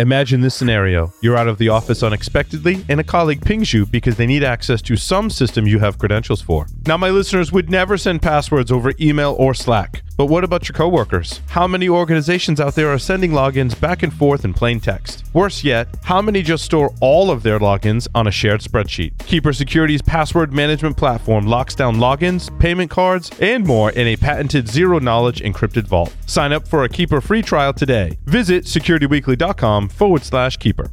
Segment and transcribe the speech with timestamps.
[0.00, 1.12] Imagine this scenario.
[1.20, 4.82] You're out of the office unexpectedly, and a colleague pings you because they need access
[4.82, 6.66] to some system you have credentials for.
[6.84, 10.02] Now, my listeners would never send passwords over email or Slack.
[10.16, 11.40] But what about your coworkers?
[11.48, 15.24] How many organizations out there are sending logins back and forth in plain text?
[15.32, 19.18] Worse yet, how many just store all of their logins on a shared spreadsheet?
[19.18, 24.68] Keeper Security's password management platform locks down logins, payment cards, and more in a patented
[24.68, 26.14] zero knowledge encrypted vault.
[26.26, 28.16] Sign up for a Keeper free trial today.
[28.26, 30.92] Visit securityweekly.com forward slash keeper.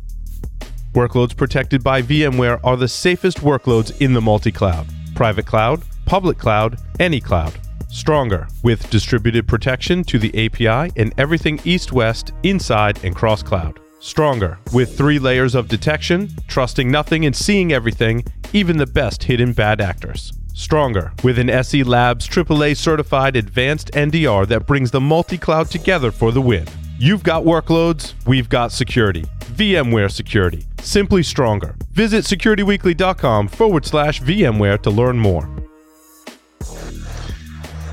[0.93, 6.37] Workloads protected by VMware are the safest workloads in the multi cloud, private cloud, public
[6.37, 7.53] cloud, any cloud.
[7.91, 13.81] Stronger, with distributed protection to the API and everything east west, inside, and cross cloud.
[13.99, 18.23] Stronger, with three layers of detection, trusting nothing and seeing everything,
[18.53, 20.31] even the best hidden bad actors.
[20.53, 26.11] Stronger, with an SE Labs AAA certified advanced NDR that brings the multi cloud together
[26.11, 26.65] for the win.
[26.97, 29.25] You've got workloads, we've got security.
[29.51, 30.65] VMware Security.
[30.79, 31.75] Simply stronger.
[31.91, 35.60] Visit securityweekly.com forward slash VMware to learn more.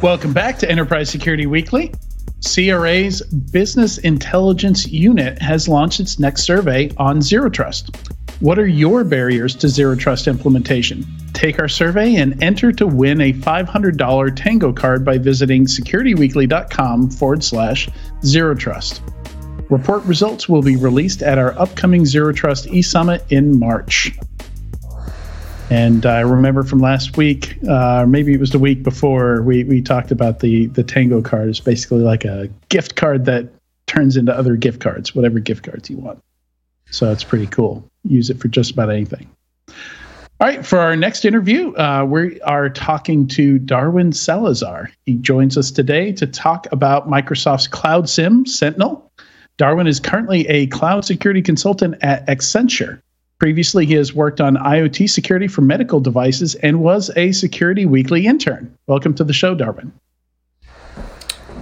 [0.01, 1.93] Welcome back to Enterprise Security Weekly.
[2.41, 7.97] CRA's Business Intelligence Unit has launched its next survey on Zero Trust.
[8.39, 11.05] What are your barriers to Zero Trust implementation?
[11.33, 17.43] Take our survey and enter to win a $500 Tango card by visiting securityweekly.com forward
[17.43, 17.89] slash
[18.25, 19.03] Zero Trust.
[19.69, 24.13] Report results will be released at our upcoming Zero Trust e Summit in March.
[25.71, 29.83] And I remember from last week, uh, maybe it was the week before, we, we
[29.83, 31.49] talked about the the Tango card.
[31.51, 33.49] It's basically like a gift card that
[33.87, 36.23] turns into other gift cards, whatever gift cards you want.
[36.91, 37.89] So it's pretty cool.
[38.05, 39.29] Use it for just about anything.
[40.41, 44.91] All right, for our next interview, uh, we are talking to Darwin Salazar.
[45.05, 49.11] He joins us today to talk about Microsoft's Cloud SIEM Sentinel.
[49.57, 53.03] Darwin is currently a cloud security consultant at Accenture.
[53.39, 58.27] Previously, he has worked on IoT security for medical devices and was a Security Weekly
[58.27, 58.77] intern.
[58.89, 59.93] Welcome to the show, Darwin.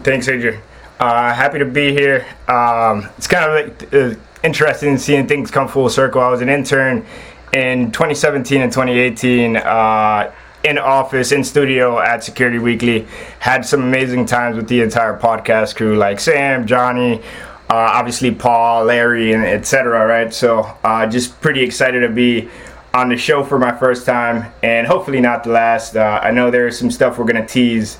[0.02, 0.58] Thanks, Adrian.
[0.98, 2.24] Uh, happy to be here.
[2.48, 6.22] Um, it's kind of uh, interesting seeing things come full circle.
[6.22, 7.04] I was an intern
[7.52, 10.32] in 2017 and 2018 uh,
[10.64, 13.06] in office, in studio at Security Weekly.
[13.38, 17.22] Had some amazing times with the entire podcast crew, like Sam, Johnny,
[17.68, 20.06] uh, obviously Paul, Larry, and etc.
[20.06, 22.48] Right, so uh, just pretty excited to be
[22.94, 25.96] on the show for my first time, and hopefully not the last.
[25.96, 27.98] Uh, I know there's some stuff we're gonna tease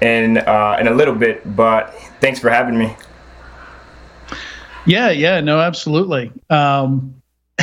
[0.00, 2.94] in uh, in a little bit, but thanks for having me.
[4.86, 6.30] Yeah, yeah, no, absolutely.
[6.48, 7.20] Um,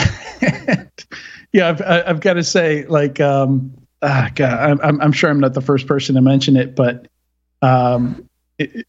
[1.54, 5.54] yeah, I've, I've got to say, like, um, ah, God, I'm, I'm sure I'm not
[5.54, 7.08] the first person to mention it, but
[7.62, 8.28] um,
[8.58, 8.86] it,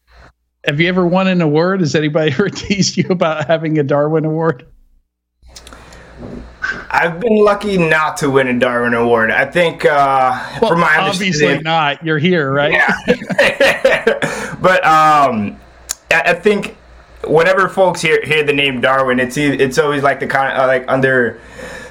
[0.65, 1.81] have you ever won an award?
[1.81, 4.65] Has anybody ever teased you about having a Darwin Award?
[6.89, 9.29] I've been lucky not to win a Darwin Award.
[9.29, 12.03] I think, uh, well, from my obviously not.
[12.03, 12.71] You're here, right?
[12.71, 14.55] Yeah.
[14.61, 15.59] but um,
[16.09, 16.75] I, think
[17.27, 20.85] whenever folks hear hear the name Darwin, it's it's always like the kind uh, like
[20.87, 21.39] under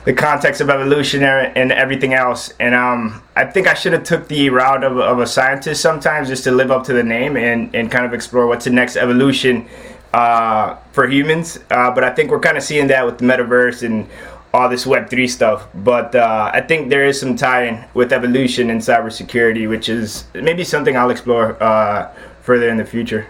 [0.04, 2.52] the context of evolution and everything else.
[2.60, 6.28] And um, I think I should have took the route of, of, a scientist sometimes
[6.28, 8.96] just to live up to the name and, and kind of explore what's the next
[8.96, 9.66] evolution
[10.12, 11.58] uh, for humans.
[11.70, 14.08] Uh, but I think we're kind of seeing that with the metaverse and
[14.52, 15.66] all this Web3 stuff.
[15.74, 20.64] But uh, I think there is some tie-in with evolution and cybersecurity, which is maybe
[20.64, 23.26] something I'll explore uh, further in the future.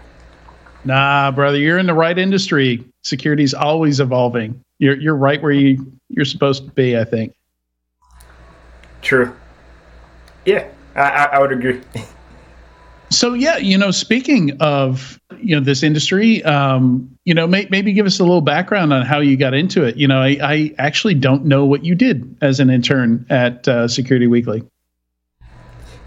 [0.84, 2.84] Nah, brother, you're in the right industry.
[3.02, 4.60] Security's always evolving.
[4.78, 6.96] You're you're right where you you're supposed to be.
[6.96, 7.34] I think.
[9.02, 9.34] True.
[10.44, 11.80] Yeah, I, I would agree.
[13.10, 17.92] so yeah, you know, speaking of you know this industry, um, you know, may, maybe
[17.92, 19.96] give us a little background on how you got into it.
[19.96, 23.88] You know, I, I actually don't know what you did as an intern at uh,
[23.88, 24.62] Security Weekly.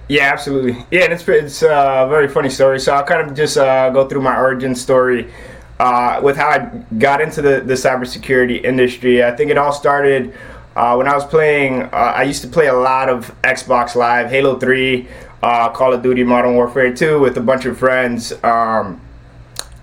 [0.09, 0.85] Yeah, absolutely.
[0.89, 2.79] Yeah, and it's it's uh, a very funny story.
[2.79, 5.31] So I'll kind of just uh, go through my origin story
[5.79, 6.59] uh, with how I
[6.97, 9.23] got into the, the cybersecurity industry.
[9.23, 10.33] I think it all started
[10.75, 11.83] uh, when I was playing.
[11.83, 15.07] Uh, I used to play a lot of Xbox Live, Halo 3,
[15.43, 18.33] uh, Call of Duty Modern Warfare 2 with a bunch of friends.
[18.43, 19.01] Um,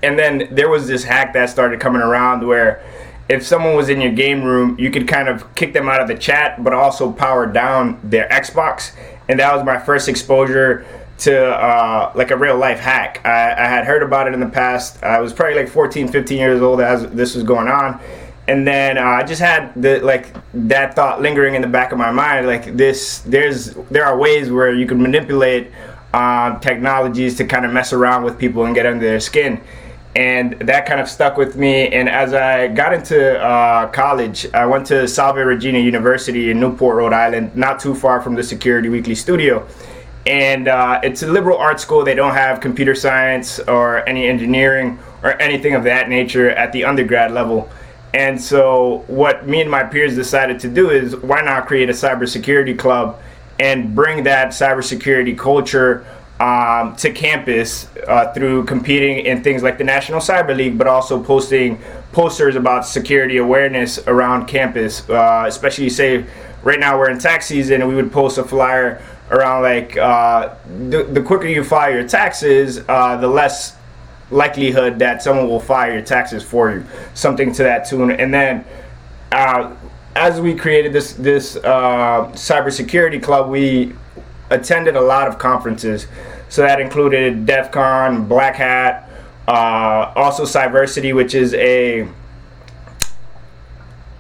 [0.03, 2.85] and then there was this hack that started coming around where
[3.29, 6.09] if someone was in your game room, you could kind of kick them out of
[6.09, 8.93] the chat, but also power down their Xbox.
[9.29, 10.85] And that was my first exposure
[11.19, 13.21] to uh, like a real life hack.
[13.25, 15.03] I, I, had heard about it in the past.
[15.03, 18.01] I was probably like 14, 15 years old as this was going on.
[18.49, 21.99] And then uh, I just had the like that thought lingering in the back of
[21.99, 22.47] my mind.
[22.47, 25.71] Like this, there's there are ways where you can manipulate
[26.13, 29.61] um, technologies to kind of mess around with people and get under their skin.
[30.17, 31.89] and that kind of stuck with me.
[31.89, 36.97] And as I got into uh, college, I went to Salve Regina University in Newport,
[36.97, 39.67] Rhode Island, not too far from the Security Weekly studio.
[40.27, 42.05] And uh, it's a liberal arts school.
[42.05, 46.85] They don't have computer science or any engineering or anything of that nature at the
[46.85, 47.71] undergrad level.
[48.15, 51.93] And so, what me and my peers decided to do is why not create a
[51.93, 53.21] cybersecurity club
[53.59, 56.07] and bring that cybersecurity culture
[56.41, 61.23] um, to campus uh, through competing in things like the National Cyber League, but also
[61.23, 61.81] posting
[62.13, 65.09] posters about security awareness around campus.
[65.09, 66.25] Uh, especially, say,
[66.63, 69.03] right now we're in tax season, and we would post a flyer
[69.35, 70.55] around like uh,
[70.89, 73.77] the, the quicker you file your taxes, uh, the less
[74.31, 76.85] likelihood that someone will file your taxes for you,
[77.15, 78.11] something to that tune.
[78.11, 78.65] And then
[79.33, 79.75] uh,
[80.15, 83.93] as we created this this uh, cybersecurity club, we
[84.51, 86.07] attended a lot of conferences.
[86.49, 89.11] So that included DEF CON, Black Hat,
[89.49, 92.09] uh, also Cyversity, which is a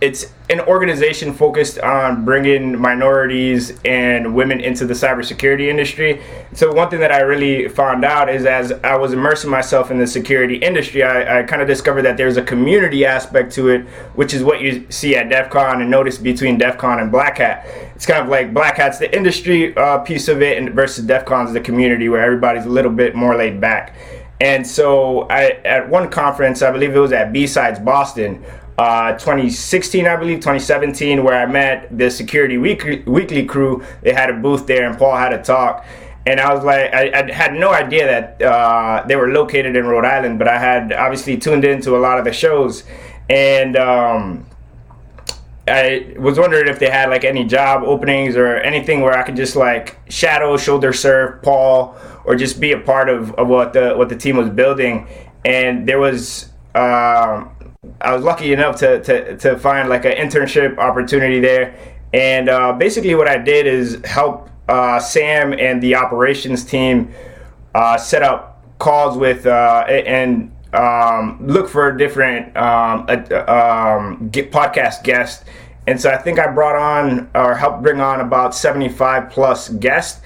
[0.04, 6.22] it's an organization focused on bringing minorities and women into the cybersecurity industry.
[6.52, 9.98] So one thing that I really found out is as I was immersing myself in
[9.98, 13.86] the security industry, I, I kind of discovered that there's a community aspect to it,
[14.14, 17.38] which is what you see at DEF CON and notice between DEF CON and Black
[17.38, 17.66] Hat.
[17.94, 21.24] It's kind of like Black Hat's the industry uh, piece of it, and versus DEF
[21.24, 23.96] CON's the community where everybody's a little bit more laid back.
[24.40, 28.44] And so I, at one conference, I believe it was at B-Sides Boston,
[28.76, 33.84] uh, 2016, I believe, 2017, where I met the Security Weekly, Weekly crew.
[34.02, 35.86] They had a booth there, and Paul had a talk.
[36.26, 39.86] And I was like, I, I had no idea that uh, they were located in
[39.86, 42.84] Rhode Island, but I had obviously tuned into a lot of the shows.
[43.28, 44.46] And um,
[45.68, 49.36] I was wondering if they had like any job openings or anything where I could
[49.36, 53.94] just like shadow, shoulder surf Paul, or just be a part of, of what the
[53.94, 55.06] what the team was building.
[55.44, 57.53] And there was um,
[58.00, 61.74] I was lucky enough to, to, to find like an internship opportunity there.
[62.12, 67.12] And uh, basically, what I did is help uh, Sam and the operations team
[67.74, 75.44] uh, set up calls with uh, and um, look for different um, um, podcast guests.
[75.86, 80.22] And so I think I brought on or helped bring on about 75 plus guests.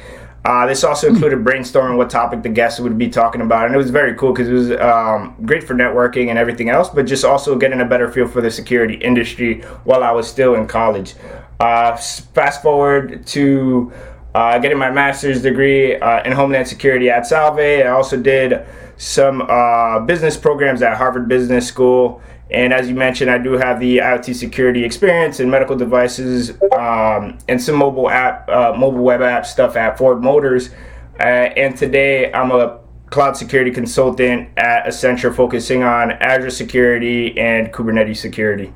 [0.49, 3.77] Uh, this also included brainstorming what topic the guests would be talking about, and it
[3.77, 7.23] was very cool because it was um, great for networking and everything else, but just
[7.23, 11.17] also getting a better feel for the security industry while I was still in college.
[11.61, 13.93] Uh, fast forward to
[14.34, 17.58] uh, getting my master's degree uh, in Homeland Security at Salve.
[17.58, 18.66] I also did
[18.96, 22.20] some uh, business programs at Harvard Business School
[22.50, 27.38] and as you mentioned, I do have the IoT security experience in medical devices um,
[27.46, 30.70] and some mobile app, uh, mobile web app stuff at Ford Motors.
[31.20, 32.80] Uh, and today I'm a
[33.10, 38.72] cloud security consultant at Accenture, focusing on Azure security and Kubernetes security.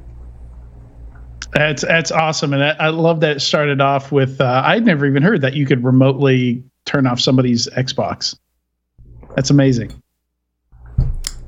[1.53, 4.41] That's that's awesome, and I, I love that it started off with.
[4.41, 8.37] Uh, I'd never even heard that you could remotely turn off somebody's Xbox.
[9.37, 10.02] That's amazing.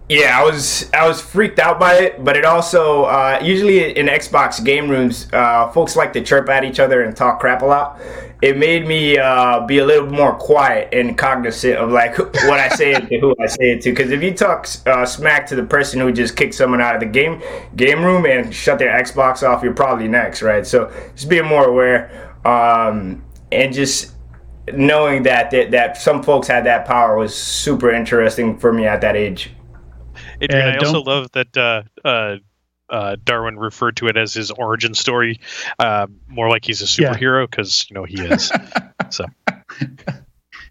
[0.07, 4.07] Yeah, I was I was freaked out by it, but it also uh, usually in
[4.07, 7.65] Xbox game rooms, uh, folks like to chirp at each other and talk crap a
[7.65, 7.99] lot.
[8.43, 12.69] It made me uh, be a little more quiet and cognizant of like what I
[12.69, 13.93] say to who I say it to.
[13.93, 17.01] Because if you talk uh, smack to the person who just kicked someone out of
[17.01, 17.41] the game
[17.75, 20.67] game room and shut their Xbox off, you're probably next, right?
[20.67, 24.13] So just being more aware um, and just
[24.75, 29.01] knowing that, that that some folks had that power was super interesting for me at
[29.01, 29.54] that age.
[30.41, 32.37] Adrian, I also love that uh, uh,
[32.91, 35.41] uh, Darwin referred to it as his origin story,
[35.79, 37.87] uh, more like he's a superhero because yeah.
[37.91, 38.53] you know he is.
[39.11, 39.25] so.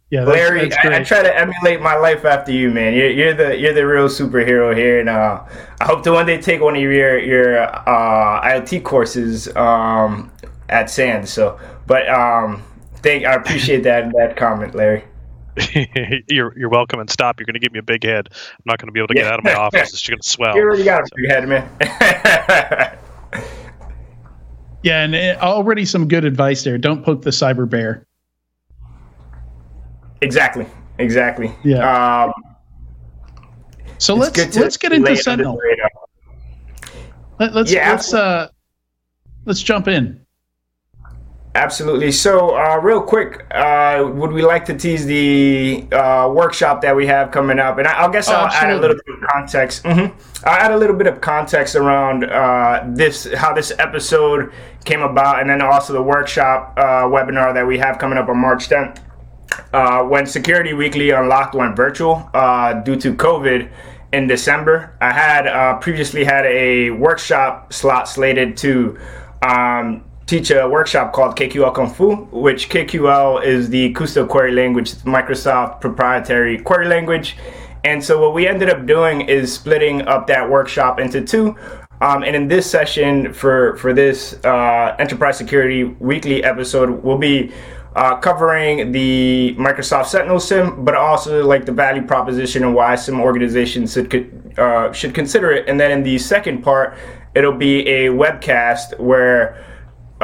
[0.09, 2.93] Yeah, that's, Larry, that's I, I, try to emulate my life after you, man.
[2.93, 5.43] You're, you're the you're the real superhero here, and uh,
[5.81, 10.31] I hope to one day take one of your your uh, IoT courses um,
[10.69, 11.33] at SANS.
[11.33, 12.61] So, but um,
[12.97, 15.03] thank I appreciate that that comment, Larry.
[16.27, 17.39] you're you're welcome and stop.
[17.39, 18.29] You're going to give me a big head.
[18.31, 19.93] I'm not going to be able to get out of my office.
[19.93, 20.55] It's going to swell.
[20.55, 21.69] You already got a big head, man.
[24.83, 26.77] yeah, and it, already some good advice there.
[26.77, 28.07] Don't poke the cyber bear.
[30.21, 30.65] Exactly.
[30.97, 31.53] Exactly.
[31.63, 32.23] Yeah.
[32.23, 32.33] Um,
[33.97, 35.59] so let's let's get into Sentinel.
[37.39, 38.49] Let, let's yeah, let's uh
[39.45, 40.22] let's jump in.
[41.55, 42.11] Absolutely.
[42.11, 47.05] So, uh, real quick, uh, would we like to tease the uh, workshop that we
[47.05, 47.77] have coming up?
[47.77, 49.83] And I, I guess oh, I'll add a little bit of context.
[49.83, 50.47] Mm-hmm.
[50.47, 54.51] I'll add a little bit of context around uh, this, how this episode
[54.83, 58.37] came about, and then also the workshop uh, webinar that we have coming up on
[58.39, 58.99] March 10th.
[59.71, 62.15] Uh, when Security Weekly Unlocked went virtual
[62.83, 63.71] due to COVID,
[64.11, 64.95] in December.
[65.01, 68.99] I had uh, previously had a workshop slot slated to
[69.41, 74.93] um, teach a workshop called KQL Kung Fu, which KQL is the Kusto query language,
[75.05, 77.37] Microsoft proprietary query language.
[77.83, 81.55] And so what we ended up doing is splitting up that workshop into two.
[82.01, 87.51] Um, and in this session for for this uh, enterprise security weekly episode, we'll be
[87.95, 93.21] uh, covering the Microsoft Sentinel SIEM, but also like the value proposition and why some
[93.21, 94.09] organizations should
[94.57, 95.69] uh, should consider it.
[95.69, 96.97] And then in the second part,
[97.35, 99.63] it'll be a webcast where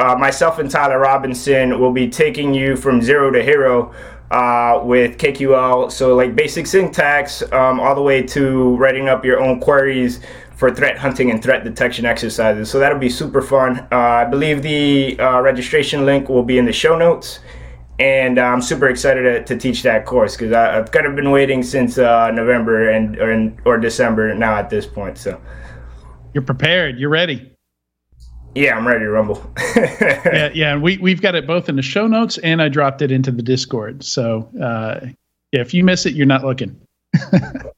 [0.00, 3.94] uh, myself and Tyler Robinson will be taking you from zero to hero
[4.30, 5.92] uh, with KQL.
[5.92, 10.20] So like basic syntax, um, all the way to writing up your own queries
[10.56, 12.70] for threat hunting and threat detection exercises.
[12.70, 13.80] So that'll be super fun.
[13.92, 17.40] Uh, I believe the uh, registration link will be in the show notes
[17.98, 21.30] and uh, I'm super excited to, to teach that course because I've kind of been
[21.30, 25.18] waiting since uh, November and or, or December now at this point.
[25.18, 25.38] So
[26.32, 26.98] you're prepared.
[26.98, 27.54] You're ready.
[28.54, 29.52] Yeah, I'm ready to rumble.
[29.76, 30.76] yeah, yeah.
[30.76, 33.42] We we've got it both in the show notes and I dropped it into the
[33.42, 34.02] Discord.
[34.04, 35.06] So uh,
[35.52, 36.78] yeah, if you miss it, you're not looking.
[37.14, 37.70] exactly.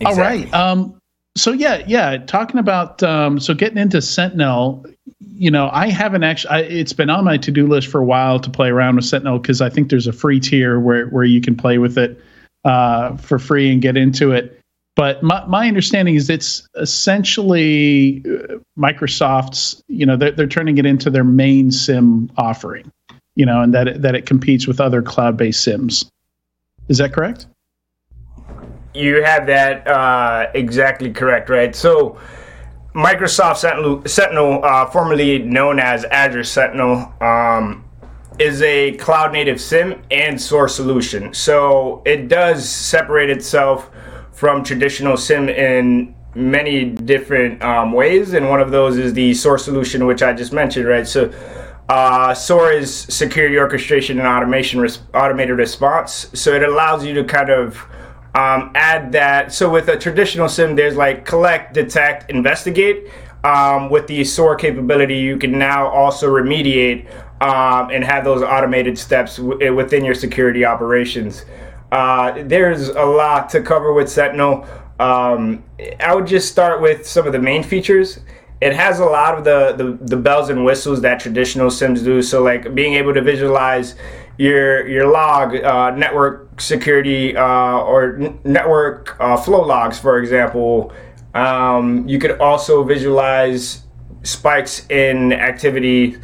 [0.06, 0.52] All right.
[0.54, 0.98] Um,
[1.36, 2.16] so yeah, yeah.
[2.18, 4.86] Talking about um, so getting into Sentinel,
[5.18, 6.50] you know, I haven't actually.
[6.50, 9.04] I, it's been on my to do list for a while to play around with
[9.04, 12.18] Sentinel because I think there's a free tier where where you can play with it
[12.64, 14.59] uh, for free and get into it.
[15.00, 19.82] But my, my understanding is it's essentially uh, Microsoft's.
[19.88, 22.92] You know, they're they're turning it into their main SIEM offering.
[23.34, 26.04] You know, and that it, that it competes with other cloud-based SIEMs.
[26.88, 27.46] Is that correct?
[28.92, 31.74] You have that uh, exactly correct, right?
[31.74, 32.18] So
[32.94, 37.82] Microsoft Sentinel, Sentinel uh, formerly known as Azure Sentinel, um,
[38.38, 41.32] is a cloud native SIEM and SOAR solution.
[41.32, 43.90] So it does separate itself
[44.40, 49.58] from traditional SIEM in many different um, ways, and one of those is the SOAR
[49.58, 51.06] solution, which I just mentioned, right?
[51.06, 51.30] So
[51.90, 56.30] uh, SOAR is security orchestration and automation res- automated response.
[56.32, 57.76] So it allows you to kind of
[58.34, 59.52] um, add that.
[59.52, 63.10] So with a traditional sim, there's like collect, detect, investigate.
[63.44, 68.96] Um, with the SOAR capability, you can now also remediate um, and have those automated
[68.96, 71.44] steps w- within your security operations.
[71.92, 74.66] Uh, there's a lot to cover with Sentinel.
[74.98, 75.64] Um,
[75.98, 78.20] I would just start with some of the main features.
[78.60, 82.20] It has a lot of the, the, the bells and whistles that traditional SIEMs do.
[82.20, 83.94] So, like being able to visualize
[84.36, 90.92] your your log uh, network security uh, or n- network uh, flow logs, for example.
[91.34, 93.82] Um, you could also visualize
[94.22, 96.16] spikes in activity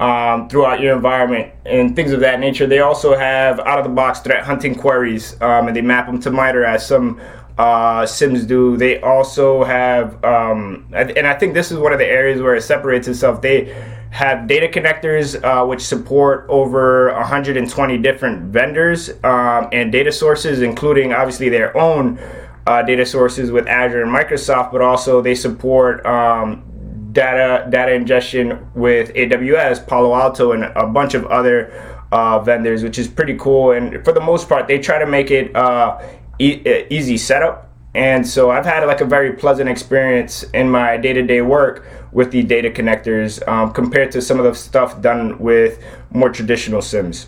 [0.00, 2.66] um, throughout your environment and things of that nature.
[2.66, 6.18] They also have out of the box threat hunting queries um, and they map them
[6.22, 7.20] to MITRE as some
[7.58, 8.78] uh, SIEMs do.
[8.78, 12.62] They also have, um, and I think this is one of the areas where it
[12.62, 13.42] separates itself.
[13.42, 13.66] They
[14.10, 21.12] have data connectors uh, which support over 120 different vendors um, and data sources, including
[21.12, 22.18] obviously their own
[22.66, 26.64] uh, data sources with Azure and Microsoft, but also they support um,
[27.12, 31.72] data data ingestion with AWS, Palo Alto, and a bunch of other
[32.12, 33.72] uh, vendors, which is pretty cool.
[33.72, 36.00] And for the most part, they try to make it uh,
[36.38, 41.12] e- easy setup and so I've had like a very pleasant experience in my day
[41.12, 45.38] to day work with the data connectors um, compared to some of the stuff done
[45.38, 47.26] with more traditional SIEMs.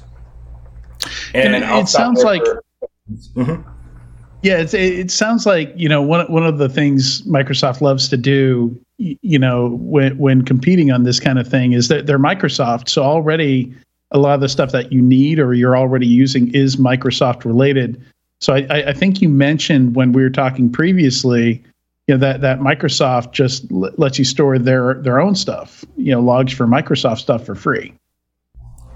[1.34, 2.42] And, and it sounds like.
[3.34, 3.68] Mm-hmm.
[4.42, 8.16] Yeah, it, it sounds like you know one one of the things Microsoft loves to
[8.16, 12.88] do, you know, when when competing on this kind of thing is that they're Microsoft,
[12.88, 13.72] so already
[14.10, 18.02] a lot of the stuff that you need or you're already using is Microsoft related.
[18.40, 21.62] So I, I think you mentioned when we were talking previously,
[22.08, 26.10] you know that that Microsoft just l- lets you store their their own stuff, you
[26.10, 27.94] know, logs for Microsoft stuff for free.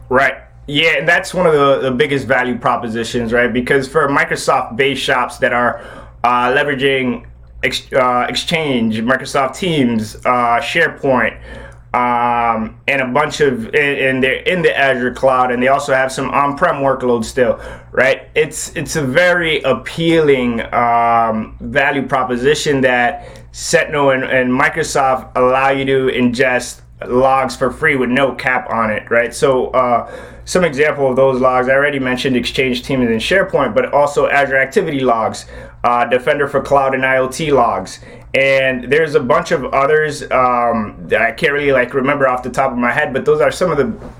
[0.09, 0.37] Right.
[0.66, 3.52] Yeah, that's one of the, the biggest value propositions, right?
[3.52, 5.80] Because for Microsoft-based shops that are
[6.25, 7.25] uh, leveraging
[7.62, 11.40] ex- uh, Exchange, Microsoft Teams, uh, SharePoint,
[11.94, 16.12] um, and a bunch of and they're in the Azure cloud, and they also have
[16.12, 17.61] some on-prem workloads still,
[17.92, 18.28] right?
[18.35, 25.85] It's it's a very appealing um, value proposition that Sentinel and, and Microsoft allow you
[25.87, 29.35] to ingest logs for free with no cap on it, right?
[29.35, 30.11] So uh,
[30.45, 34.57] some example of those logs, I already mentioned Exchange Teams and SharePoint, but also Azure
[34.57, 35.45] Activity Logs,
[35.85, 38.00] uh, Defender for Cloud and IoT Logs,
[38.35, 42.50] and there's a bunch of others um, that I can't really like remember off the
[42.50, 44.17] top of my head, but those are some of the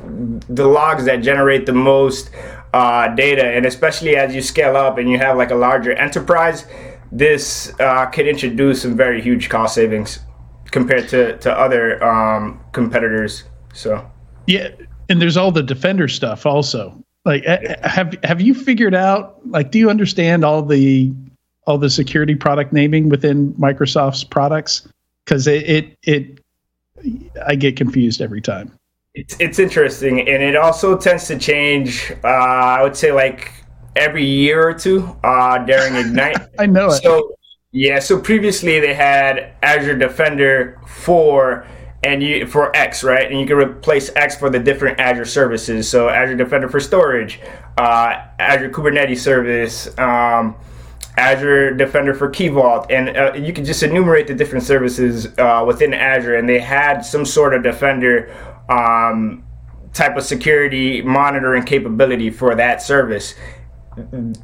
[0.49, 2.31] the logs that generate the most
[2.75, 6.67] uh, data, and especially as you scale up and you have like a larger enterprise,
[7.11, 10.21] this uh, could introduce some very huge cost savings
[10.71, 13.45] compared to to other um, competitors.
[13.73, 14.09] So
[14.47, 14.69] yeah,
[15.09, 17.03] and there's all the defender stuff also.
[17.25, 19.45] Like, have have you figured out?
[19.49, 21.13] Like, do you understand all the
[21.67, 24.89] all the security product naming within Microsoft's products?
[25.25, 26.41] Because it, it it
[27.47, 28.73] I get confused every time.
[29.15, 32.13] It's, it's interesting, and it also tends to change.
[32.23, 33.53] Uh, I would say like
[33.97, 36.39] every year or two uh, during Ignite.
[36.59, 37.03] I know it.
[37.03, 37.36] So
[37.77, 41.67] yeah, so previously they had Azure Defender for
[42.03, 43.31] and you for X, right?
[43.31, 45.87] And you can replace X for the different Azure services.
[45.87, 47.39] So Azure Defender for storage,
[47.77, 50.57] uh, Azure Kubernetes service, um,
[51.19, 55.63] Azure Defender for Key Vault, and uh, you can just enumerate the different services uh,
[55.67, 56.37] within Azure.
[56.37, 58.35] And they had some sort of Defender
[58.71, 59.45] um,
[59.93, 63.35] type of security monitoring capability for that service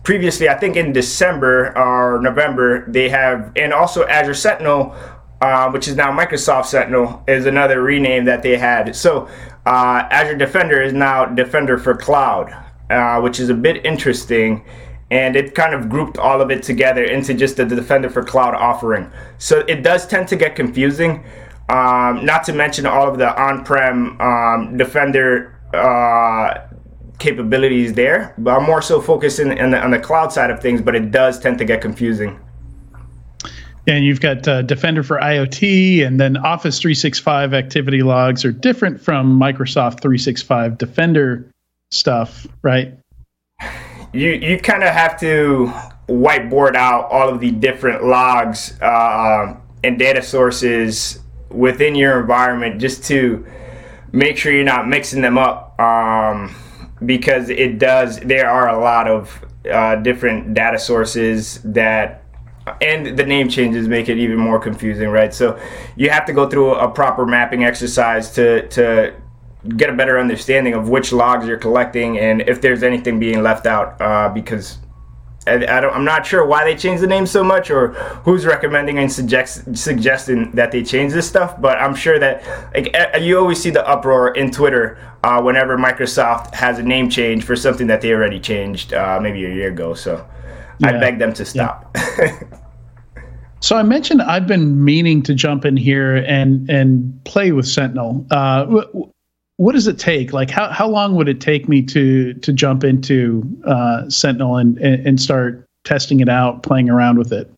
[0.02, 4.94] previously, I think in December or November, they have, and also Azure Sentinel,
[5.40, 8.94] uh, which is now Microsoft Sentinel, is another rename that they had.
[8.97, 9.28] So
[9.66, 12.52] uh, Azure Defender is now Defender for Cloud,
[12.90, 14.64] uh, which is a bit interesting.
[15.11, 18.54] And it kind of grouped all of it together into just the Defender for Cloud
[18.54, 19.11] offering.
[19.37, 21.25] So it does tend to get confusing.
[21.68, 26.66] Um, not to mention all of the on-prem um, Defender uh,
[27.23, 30.61] capabilities there, but I'm more so focused in, in the, on the cloud side of
[30.61, 30.83] things.
[30.83, 32.38] But it does tend to get confusing.
[33.87, 39.00] And you've got uh, Defender for IoT, and then Office 365 activity logs are different
[39.00, 41.50] from Microsoft 365 Defender
[41.91, 42.95] stuff, right?
[44.12, 45.73] You you kind of have to
[46.09, 53.05] whiteboard out all of the different logs uh, and data sources within your environment just
[53.05, 53.47] to
[54.12, 55.79] make sure you're not mixing them up.
[55.81, 56.55] Um,
[57.06, 58.18] because it does.
[58.21, 62.25] There are a lot of uh, different data sources that,
[62.80, 65.32] and the name changes make it even more confusing, right?
[65.32, 65.59] So
[65.97, 69.14] you have to go through a proper mapping exercise to to
[69.76, 73.65] get a better understanding of which logs you're collecting and if there's anything being left
[73.65, 74.78] out, uh, because
[75.47, 77.89] I, am not sure why they changed the name so much or
[78.25, 81.61] who's recommending and suggest, suggesting that they change this stuff.
[81.61, 86.55] But I'm sure that like you always see the uproar in Twitter uh, whenever Microsoft
[86.55, 89.95] has a name change for something that they already changed uh, maybe a year ago.
[89.95, 90.26] So
[90.78, 90.89] yeah.
[90.89, 91.91] I beg them to stop.
[92.19, 92.43] Yeah.
[93.61, 98.26] so I mentioned I've been meaning to jump in here and and play with Sentinel.
[98.31, 98.83] Uh,
[99.56, 100.32] what does it take?
[100.32, 104.78] Like how, how long would it take me to to jump into uh, Sentinel and,
[104.78, 107.50] and start testing it out, playing around with it?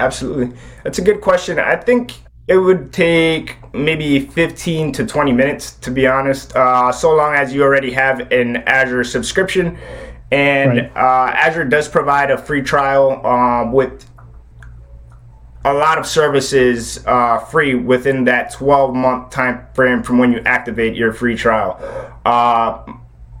[0.00, 1.58] Absolutely, that's a good question.
[1.58, 2.14] I think
[2.46, 6.54] it would take maybe 15 to 20 minutes, to be honest.
[6.54, 9.78] Uh, so long as you already have an Azure subscription,
[10.30, 10.96] and right.
[10.96, 14.04] uh, Azure does provide a free trial um, with
[15.64, 20.40] a lot of services uh, free within that 12 month time frame from when you
[20.40, 21.78] activate your free trial.
[22.24, 22.84] Uh,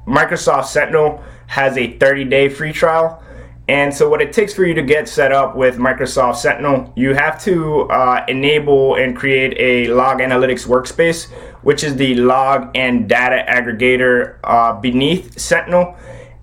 [0.06, 3.20] Microsoft Sentinel has a 30 day free trial.
[3.66, 7.14] And so, what it takes for you to get set up with Microsoft Sentinel, you
[7.14, 11.30] have to uh, enable and create a log analytics workspace,
[11.62, 15.96] which is the log and data aggregator uh, beneath Sentinel.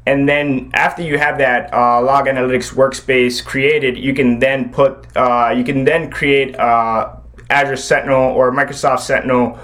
[0.06, 5.06] And then after you have that uh, log analytics workspace created, you can then put
[5.16, 7.16] uh, you can then create uh,
[7.50, 9.60] Azure Sentinel or Microsoft Sentinel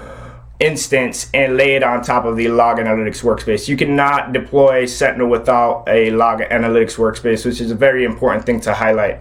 [0.60, 3.68] instance and lay it on top of the log analytics workspace.
[3.68, 8.60] You cannot deploy Sentinel without a log analytics workspace, which is a very important thing
[8.62, 9.20] to highlight.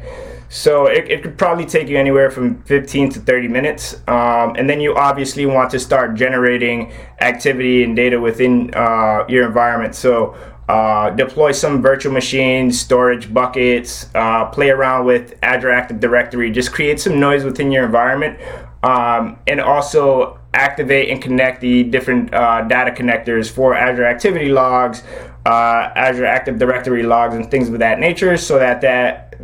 [0.49, 3.95] So it, it could probably take you anywhere from 15 to 30 minutes.
[4.07, 9.45] Um, and then you obviously want to start generating activity and data within uh, your
[9.45, 9.93] environment.
[9.93, 10.35] So
[10.67, 16.73] uh, deploy some virtual machines, storage buckets, uh, play around with Azure Active Directory, just
[16.73, 18.37] create some noise within your environment,
[18.83, 25.03] um, and also activate and connect the different uh, data connectors for Azure Activity Logs,
[25.45, 29.35] uh, Azure Active Directory logs, and things of that nature, so that that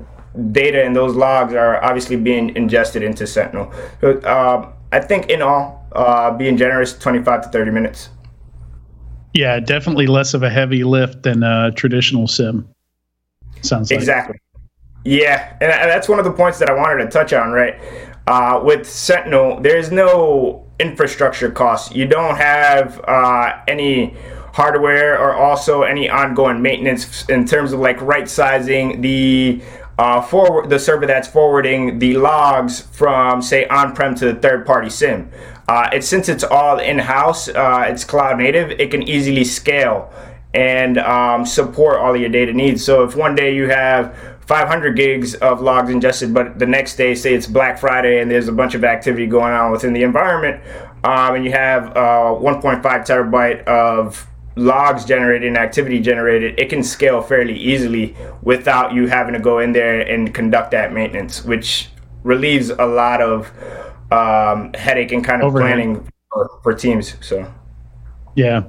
[0.52, 3.72] data and those logs are obviously being ingested into Sentinel.
[4.02, 5.88] Uh, I think in all,
[6.38, 8.10] being generous, 25 to 30 minutes.
[9.34, 12.68] Yeah, definitely less of a heavy lift than a traditional SIEM.
[13.62, 14.00] Sounds like.
[14.00, 14.40] Exactly.
[15.06, 17.76] Yeah, and that's one of the points that I wanted to touch on, right?
[18.28, 21.94] Uh, with Sentinel, there's no infrastructure costs.
[21.94, 24.16] You don't have uh, any
[24.54, 29.62] hardware or also any ongoing maintenance in terms of like right sizing the
[29.98, 35.32] uh, forward the server that's forwarding the logs from say on-prem to the third-party SIEM.
[35.68, 40.12] Uh, it, since it's all in-house, uh, it's cloud native, it can easily scale
[40.54, 42.84] and um, support all your data needs.
[42.84, 47.16] So if one day you have 500 gigs of logs ingested, but the next day,
[47.16, 50.62] say it's Black Friday and there's a bunch of activity going on within the environment,
[51.04, 56.84] um, and you have uh, 1.5 terabyte of logs generated and activity generated, it can
[56.84, 61.90] scale fairly easily without you having to go in there and conduct that maintenance, which
[62.24, 63.52] relieves a lot of
[64.14, 65.68] um, headache and kind of Overhead.
[65.68, 67.16] planning for, for teams.
[67.22, 67.52] So,
[68.36, 68.64] yeah.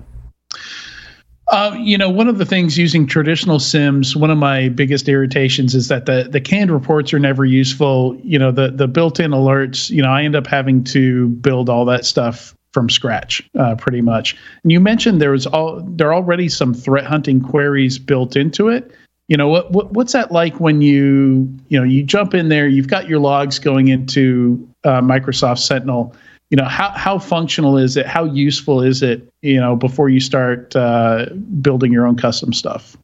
[1.49, 5.75] Uh, you know, one of the things using traditional SIEMs, one of my biggest irritations
[5.75, 8.19] is that the the canned reports are never useful.
[8.23, 9.91] You know, the the built-in alerts.
[9.91, 14.01] You know, I end up having to build all that stuff from scratch, uh, pretty
[14.01, 14.37] much.
[14.63, 18.69] And you mentioned there was all there are already some threat hunting queries built into
[18.69, 18.91] it.
[19.29, 22.67] You know, what, what what's that like when you you know you jump in there?
[22.67, 26.15] You've got your logs going into uh, Microsoft Sentinel
[26.55, 28.07] you know how how functional is it?
[28.07, 31.27] How useful is it you know before you start uh,
[31.61, 32.97] building your own custom stuff?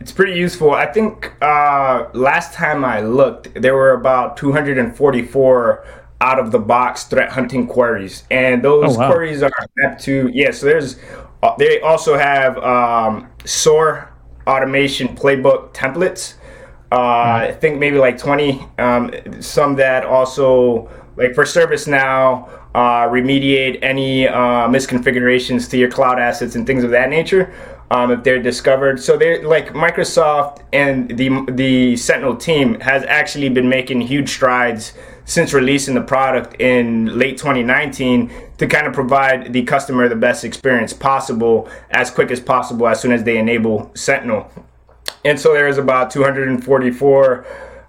[0.00, 0.72] It's pretty useful.
[0.72, 5.86] I think uh, last time i looked there were about 244
[6.20, 8.24] out of the box threat hunting queries.
[8.30, 9.10] And those oh, wow.
[9.10, 10.98] queries are mapped to yeah so there's
[11.42, 14.12] uh, they also have um, SOAR
[14.46, 16.34] automation playbook templates
[16.94, 23.78] uh, i think maybe like 20 um, some that also like for ServiceNow, uh, remediate
[23.82, 27.54] any uh, misconfigurations to your cloud assets and things of that nature
[27.90, 29.00] um, if they're discovered.
[29.00, 34.94] So they're like Microsoft and the the Sentinel team has actually been making huge strides
[35.24, 40.44] since releasing the product in late 2019 to kind of provide the customer the best
[40.44, 44.50] experience possible as quick as possible as soon as they enable Sentinel.
[45.24, 47.46] And so there's about 244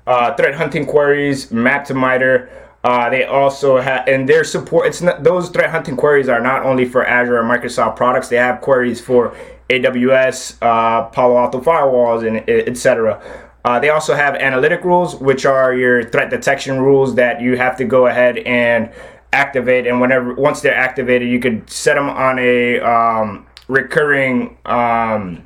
[0.08, 2.50] uh, threat hunting queries mapped to MITRE.
[2.84, 4.88] Uh, they also have, and their support.
[4.88, 8.28] It's not those threat hunting queries are not only for Azure or Microsoft products.
[8.28, 9.36] They have queries for
[9.70, 13.20] AWS, uh, Palo Alto firewalls, and etc.
[13.66, 17.76] Uh, they also have analytic rules, which are your threat detection rules that you have
[17.78, 18.92] to go ahead and
[19.34, 19.88] activate.
[19.88, 24.58] And whenever once they're activated, you could set them on a um, recurring.
[24.66, 25.45] Um,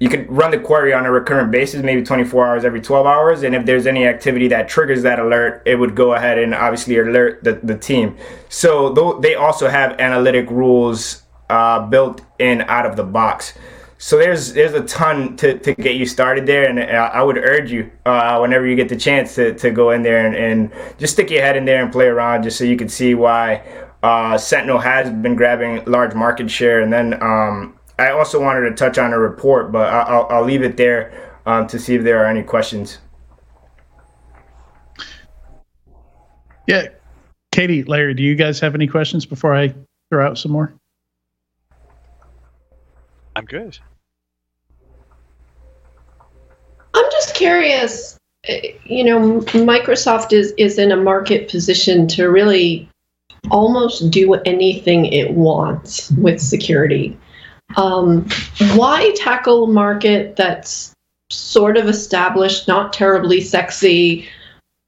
[0.00, 3.42] you could run the query on a recurrent basis, maybe 24 hours every 12 hours.
[3.42, 6.98] And if there's any activity that triggers that alert, it would go ahead and obviously
[6.98, 8.16] alert the, the team.
[8.48, 13.54] So they also have analytic rules uh, built in out of the box.
[14.00, 17.72] So there's there's a ton to, to get you started there, and I would urge
[17.72, 21.14] you uh, whenever you get the chance to, to go in there and, and just
[21.14, 23.60] stick your head in there and play around, just so you can see why
[24.04, 28.74] uh, Sentinel has been grabbing large market share, and then um, I also wanted to
[28.74, 32.22] touch on a report, but I'll, I'll leave it there um, to see if there
[32.22, 32.98] are any questions.
[36.68, 36.88] Yeah,
[37.50, 39.74] Katie, Larry, do you guys have any questions before I
[40.10, 40.72] throw out some more?
[43.34, 43.78] I'm good.
[46.94, 48.18] I'm just curious.
[48.44, 52.88] Eh, you know, Microsoft is is in a market position to really
[53.50, 57.16] almost do anything it wants with security.
[57.76, 58.28] Um,
[58.74, 60.94] why tackle a market that's
[61.30, 64.26] sort of established, not terribly sexy?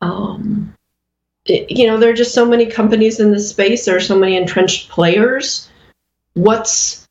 [0.01, 0.75] Um,
[1.45, 3.85] it, you know, there are just so many companies in this space.
[3.85, 5.69] There are so many entrenched players.
[6.35, 7.07] What's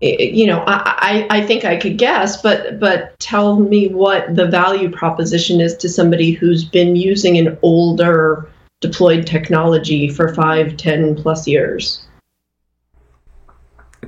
[0.00, 4.46] you know, I, I, I think I could guess, but but tell me what the
[4.46, 8.48] value proposition is to somebody who's been using an older
[8.80, 12.06] deployed technology for five, ten plus years.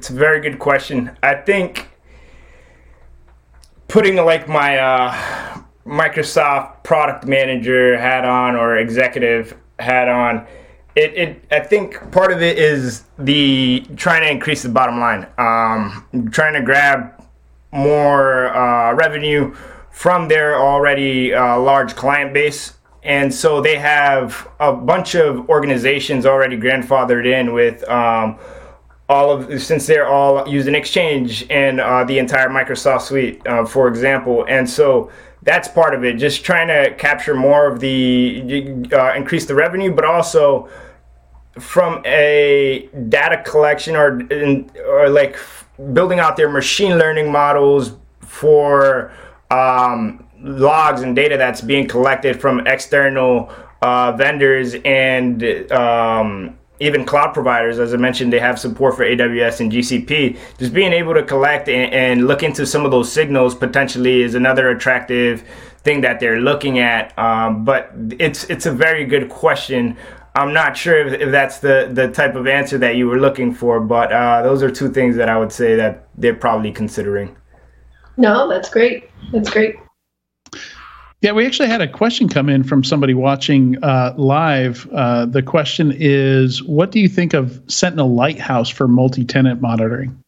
[0.00, 1.14] It's a very good question.
[1.22, 1.90] I think
[3.86, 10.46] putting like my uh, Microsoft product manager hat on or executive hat on,
[10.96, 15.26] it, it I think part of it is the trying to increase the bottom line,
[15.36, 17.22] um, trying to grab
[17.70, 19.54] more uh, revenue
[19.90, 22.78] from their already uh, large client base.
[23.02, 28.38] And so they have a bunch of organizations already grandfathered in with um,
[29.10, 33.88] all of since they're all using Exchange and uh, the entire Microsoft suite, uh, for
[33.88, 35.10] example, and so
[35.42, 36.14] that's part of it.
[36.14, 40.68] Just trying to capture more of the uh, increase the revenue, but also
[41.58, 44.22] from a data collection or
[44.86, 45.36] or like
[45.92, 49.12] building out their machine learning models for
[49.50, 55.42] um, logs and data that's being collected from external uh, vendors and
[55.72, 60.38] um, even cloud providers, as I mentioned, they have support for AWS and GCP.
[60.58, 64.34] Just being able to collect and, and look into some of those signals potentially is
[64.34, 65.44] another attractive
[65.82, 67.16] thing that they're looking at.
[67.18, 69.96] Um, but it's it's a very good question.
[70.34, 73.52] I'm not sure if, if, that's the, the type of answer that you were looking
[73.52, 77.36] for, but uh, those are two things that I would say that they're probably considering.
[78.16, 79.10] No, that's great.
[79.32, 79.76] That's great.
[81.22, 84.88] Yeah, we actually had a question come in from somebody watching uh, live.
[84.90, 90.18] Uh, the question is, what do you think of Sentinel Lighthouse for multi-tenant monitoring?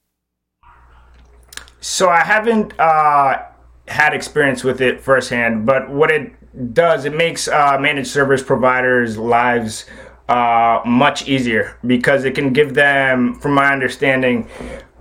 [1.81, 3.43] So I haven't uh,
[3.89, 9.17] had experience with it firsthand, but what it does, it makes uh, managed service providers'
[9.17, 9.87] lives
[10.29, 14.47] uh, much easier because it can give them, from my understanding,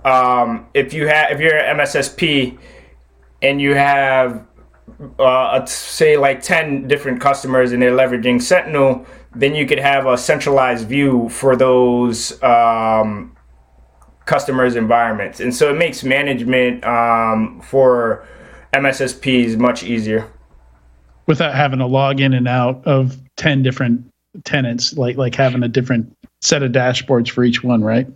[0.06, 2.58] um, if you have if you're an MSSP
[3.42, 4.44] and you have
[5.18, 10.16] uh, say like 10 different customers and they're leveraging Sentinel, then you could have a
[10.18, 13.34] centralized view for those um,
[14.26, 15.40] customers' environments.
[15.40, 18.26] And so it makes management um, for
[18.72, 20.30] MSSPs much easier.
[21.26, 24.04] Without having to log in and out of 10 different
[24.44, 28.06] tenants, like like having a different set of dashboards for each one, right?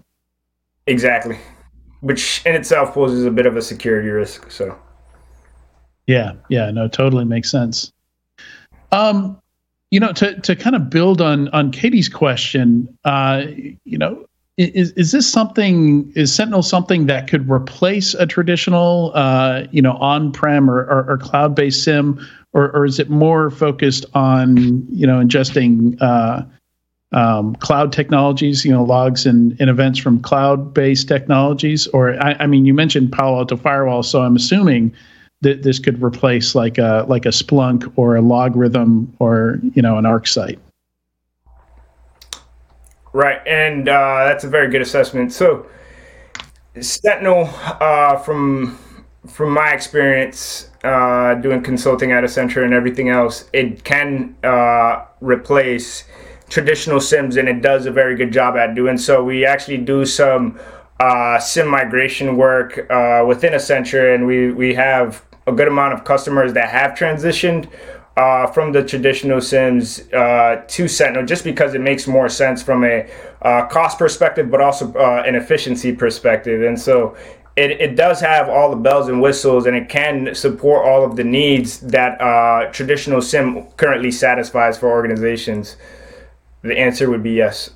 [0.87, 1.38] Exactly.
[2.00, 4.50] Which in itself poses a bit of a security risk.
[4.50, 4.76] So
[6.07, 7.92] yeah, yeah, no, totally makes sense.
[8.92, 9.40] Um,
[9.90, 13.45] you know, to to kind of build on on Katie's question, uh,
[13.85, 16.11] you know, is is this something?
[16.14, 21.19] Is Sentinel something that could replace a traditional, uh, you know, on-prem or, or, or
[21.19, 26.42] cloud-based SIEM, or, or is it more focused on you know ingesting uh,
[27.12, 31.87] um, cloud technologies, you know, logs and, and events from cloud-based technologies?
[31.88, 34.95] Or I, I mean, you mentioned Palo Alto Firewall, so I'm assuming
[35.42, 39.99] that this could replace like a like a Splunk or a LogRhythm or you know
[39.99, 40.59] an ArcSight.
[43.12, 45.33] Right, and uh, that's a very good assessment.
[45.33, 45.66] So,
[46.81, 47.49] Sentinel,
[47.81, 48.79] uh, from
[49.27, 56.05] from my experience uh, doing consulting at Accenture and everything else, it can uh, replace
[56.49, 59.25] traditional SIEMs and it does a very good job at doing so.
[59.25, 60.59] We actually do some
[61.01, 66.05] uh, SIEM migration work uh, within Accenture, and we we have a good amount of
[66.05, 67.69] customers that have transitioned
[68.17, 72.85] uh, from the traditional SIEMs uh, to Sentinel, just because it makes more sense from
[72.85, 73.09] a
[73.43, 76.63] uh, cost perspective, but also uh, an efficiency perspective.
[76.63, 77.15] And so
[77.57, 81.17] it, it does have all the bells and whistles, and it can support all of
[81.17, 85.77] the needs that uh, traditional SIEM currently satisfies for organizations.
[86.63, 87.71] The answer would be yes.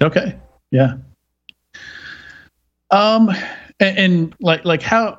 [0.00, 0.36] Okay.
[0.70, 0.94] Yeah.
[2.90, 3.30] Um,
[3.78, 5.18] and, and like like how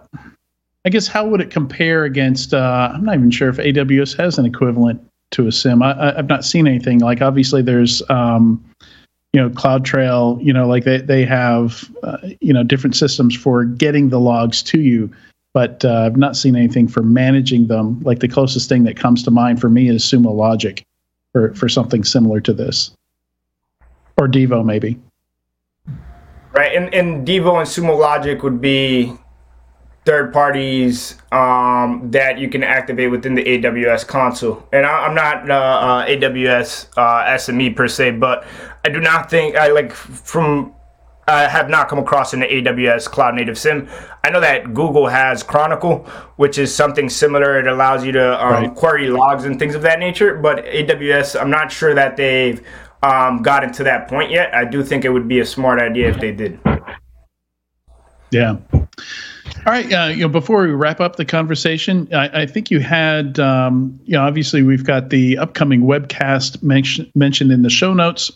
[0.85, 2.53] I guess how would it compare against?
[2.53, 5.81] Uh, I'm not even sure if AWS has an equivalent to a SIEM.
[5.83, 6.99] I, have not seen anything.
[6.99, 8.63] Like obviously there's, um,
[9.33, 10.43] you know, CloudTrail.
[10.43, 14.63] You know, like they they have, uh, you know, different systems for getting the logs
[14.63, 15.11] to you.
[15.53, 17.99] But uh, I've not seen anything for managing them.
[18.01, 20.83] Like the closest thing that comes to mind for me is Sumo Logic,
[21.33, 22.91] for for something similar to this,
[24.17, 24.97] or Devo maybe.
[26.53, 29.13] Right, and, and Devo and Sumo Logic would be
[30.03, 34.67] third parties um, that you can activate within the AWS console.
[34.73, 38.45] And I, am not uh, uh, AWS uh, SME per se, but
[38.83, 40.73] I do not think I like from.
[41.27, 43.87] I have not come across an AWS cloud native SIEM.
[44.23, 45.99] I know that Google has Chronicle,
[46.35, 47.59] which is something similar.
[47.59, 48.75] It allows you to um, right.
[48.75, 50.35] query logs and things of that nature.
[50.35, 52.65] But AWS, I'm not sure that they've
[53.03, 54.53] um, gotten to that point yet.
[54.53, 56.59] I do think it would be a smart idea if they did.
[58.31, 58.57] Yeah.
[58.73, 59.91] All right.
[59.91, 63.99] Uh, you know, before we wrap up the conversation, I, I think you had, um,
[64.05, 68.31] you know, obviously we've got the upcoming webcast mention, mentioned in the show notes.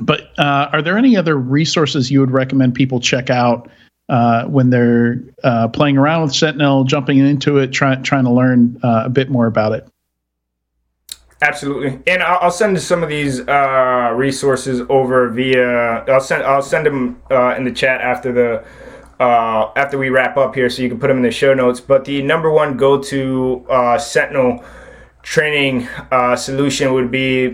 [0.00, 3.70] But uh, are there any other resources you would recommend people check out
[4.08, 8.80] uh, when they're uh, playing around with Sentinel, jumping into it, trying trying to learn
[8.82, 9.86] uh, a bit more about it?
[11.42, 16.04] Absolutely, and I'll, send some of these uh, resources over via.
[16.04, 18.64] I'll send I'll send them in the chat after the
[19.22, 21.80] uh, after we wrap up here, so you can put them in the show notes.
[21.80, 24.64] But the number one go to uh, Sentinel
[25.22, 27.50] training uh, solution would be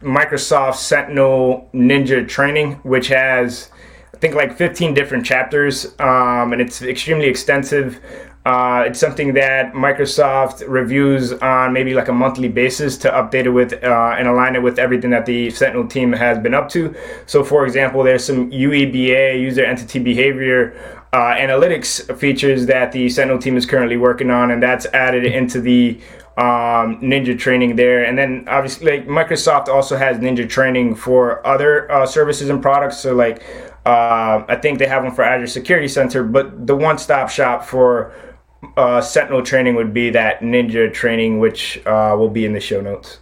[0.00, 3.70] Microsoft Sentinel Ninja Training, which has
[4.14, 8.00] I think like 15 different chapters, um, and it's extremely extensive.
[8.46, 13.50] Uh, it's something that Microsoft reviews on maybe like a monthly basis to update it
[13.50, 16.94] with uh, and align it with everything that the Sentinel team has been up to.
[17.26, 20.74] So, for example, there's some UEBA, user entity behavior
[21.12, 25.60] uh, analytics features that the Sentinel team is currently working on, and that's added into
[25.60, 26.00] the
[26.38, 28.04] um, Ninja training there.
[28.04, 32.96] And then obviously, like Microsoft also has Ninja training for other uh, services and products.
[32.96, 33.42] So like,
[33.84, 38.14] uh, I think they have one for Azure Security Center, but the one-stop shop for
[38.76, 42.80] uh, Sentinel training would be that Ninja training, which uh, will be in the show
[42.80, 43.18] notes.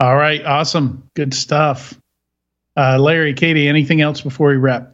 [0.00, 1.98] All right, awesome, good stuff.
[2.76, 4.92] Uh, Larry, Katie, anything else before we wrap?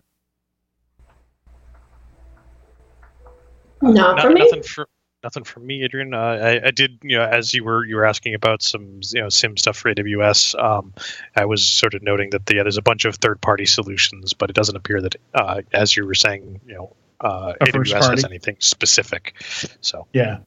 [3.82, 4.40] Not, for me.
[4.40, 4.88] Nothing for,
[5.22, 6.12] nothing from me, Adrian.
[6.12, 9.20] Uh, I, I, did, you know, as you were you were asking about some, you
[9.20, 10.60] know, SIEM stuff for AWS.
[10.60, 10.92] Um,
[11.36, 14.50] I was sort of noting that the, yeah, there's a bunch of third-party solutions, but
[14.50, 18.56] it doesn't appear that, uh, as you were saying, you know, uh, AWS has anything
[18.60, 19.34] specific.
[19.80, 20.38] So yeah,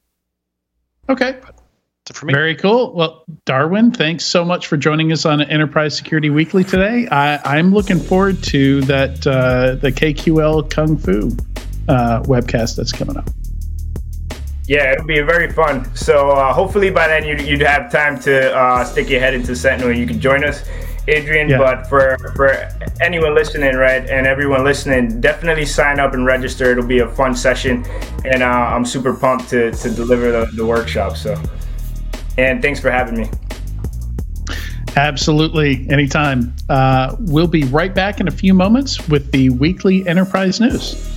[1.08, 1.40] okay.
[2.24, 2.92] Very cool.
[2.92, 7.06] Well, Darwin, thanks so much for joining us on Enterprise Security Weekly today.
[7.08, 11.30] I, am looking forward to that uh, the KQL Kung Fu
[11.88, 13.28] uh, webcast that's coming up.
[14.66, 15.94] Yeah, it'll be very fun.
[15.96, 19.54] So uh, hopefully by then you'd, you'd have time to uh, stick your head into
[19.56, 20.62] Sentinel and you can join us,
[21.08, 21.48] Adrian.
[21.48, 21.58] Yeah.
[21.58, 22.68] But for for
[23.00, 26.70] anyone listening, right, and everyone listening, definitely sign up and register.
[26.72, 27.84] It'll be a fun session,
[28.24, 31.16] and uh, I'm super pumped to to deliver the, the workshop.
[31.16, 31.40] So,
[32.38, 33.28] and thanks for having me.
[34.96, 36.54] Absolutely, anytime.
[36.68, 41.09] Uh, we'll be right back in a few moments with the weekly enterprise news.